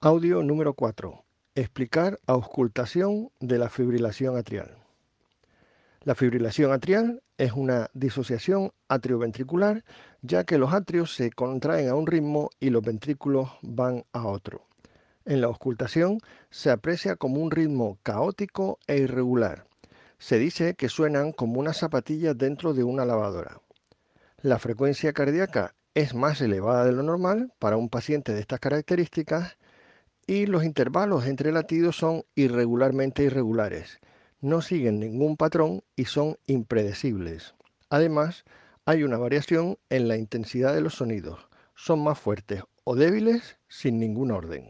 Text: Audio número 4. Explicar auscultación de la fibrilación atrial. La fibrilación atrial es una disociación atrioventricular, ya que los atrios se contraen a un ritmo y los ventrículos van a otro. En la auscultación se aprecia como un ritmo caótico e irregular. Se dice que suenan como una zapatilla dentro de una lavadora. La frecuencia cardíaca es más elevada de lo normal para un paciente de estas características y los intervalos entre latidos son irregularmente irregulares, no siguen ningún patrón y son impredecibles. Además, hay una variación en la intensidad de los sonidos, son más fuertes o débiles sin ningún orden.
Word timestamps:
Audio 0.00 0.44
número 0.44 0.74
4. 0.74 1.24
Explicar 1.56 2.20
auscultación 2.24 3.30
de 3.40 3.58
la 3.58 3.68
fibrilación 3.68 4.36
atrial. 4.36 4.78
La 6.04 6.14
fibrilación 6.14 6.70
atrial 6.70 7.20
es 7.36 7.50
una 7.50 7.90
disociación 7.94 8.70
atrioventricular, 8.86 9.84
ya 10.22 10.44
que 10.44 10.56
los 10.56 10.72
atrios 10.72 11.16
se 11.16 11.32
contraen 11.32 11.88
a 11.88 11.96
un 11.96 12.06
ritmo 12.06 12.50
y 12.60 12.70
los 12.70 12.84
ventrículos 12.84 13.50
van 13.62 14.04
a 14.12 14.28
otro. 14.28 14.68
En 15.24 15.40
la 15.40 15.48
auscultación 15.48 16.20
se 16.48 16.70
aprecia 16.70 17.16
como 17.16 17.42
un 17.42 17.50
ritmo 17.50 17.98
caótico 18.04 18.78
e 18.86 18.98
irregular. 18.98 19.66
Se 20.20 20.38
dice 20.38 20.74
que 20.74 20.88
suenan 20.88 21.32
como 21.32 21.58
una 21.58 21.72
zapatilla 21.72 22.34
dentro 22.34 22.72
de 22.72 22.84
una 22.84 23.04
lavadora. 23.04 23.60
La 24.42 24.60
frecuencia 24.60 25.12
cardíaca 25.12 25.74
es 25.94 26.14
más 26.14 26.40
elevada 26.40 26.84
de 26.84 26.92
lo 26.92 27.02
normal 27.02 27.52
para 27.58 27.76
un 27.76 27.88
paciente 27.88 28.32
de 28.32 28.38
estas 28.38 28.60
características 28.60 29.57
y 30.28 30.44
los 30.44 30.62
intervalos 30.62 31.26
entre 31.26 31.52
latidos 31.52 31.96
son 31.96 32.22
irregularmente 32.34 33.22
irregulares, 33.22 33.98
no 34.42 34.60
siguen 34.60 35.00
ningún 35.00 35.38
patrón 35.38 35.82
y 35.96 36.04
son 36.04 36.36
impredecibles. 36.46 37.54
Además, 37.88 38.44
hay 38.84 39.04
una 39.04 39.16
variación 39.16 39.78
en 39.88 40.06
la 40.06 40.18
intensidad 40.18 40.74
de 40.74 40.82
los 40.82 40.96
sonidos, 40.96 41.48
son 41.74 42.04
más 42.04 42.18
fuertes 42.18 42.62
o 42.84 42.94
débiles 42.94 43.56
sin 43.68 43.98
ningún 43.98 44.30
orden. 44.30 44.68